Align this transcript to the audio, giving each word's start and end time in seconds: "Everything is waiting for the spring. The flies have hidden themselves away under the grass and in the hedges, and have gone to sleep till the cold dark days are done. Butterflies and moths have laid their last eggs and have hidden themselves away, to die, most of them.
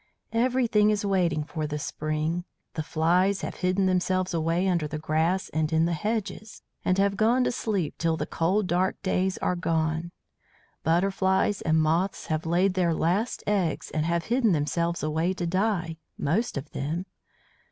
"Everything 0.33 0.89
is 0.89 1.05
waiting 1.05 1.43
for 1.43 1.67
the 1.67 1.77
spring. 1.77 2.43
The 2.73 2.81
flies 2.81 3.41
have 3.41 3.57
hidden 3.57 3.85
themselves 3.85 4.33
away 4.33 4.67
under 4.67 4.87
the 4.87 4.97
grass 4.97 5.49
and 5.49 5.71
in 5.71 5.85
the 5.85 5.93
hedges, 5.93 6.63
and 6.83 6.97
have 6.97 7.15
gone 7.15 7.43
to 7.43 7.51
sleep 7.51 7.99
till 7.99 8.17
the 8.17 8.25
cold 8.25 8.65
dark 8.65 8.99
days 9.03 9.37
are 9.43 9.55
done. 9.55 10.11
Butterflies 10.81 11.61
and 11.61 11.79
moths 11.79 12.25
have 12.33 12.47
laid 12.47 12.73
their 12.73 12.95
last 12.95 13.43
eggs 13.45 13.91
and 13.91 14.03
have 14.07 14.23
hidden 14.25 14.53
themselves 14.53 15.03
away, 15.03 15.33
to 15.35 15.45
die, 15.45 15.97
most 16.17 16.57
of 16.57 16.71
them. 16.71 17.05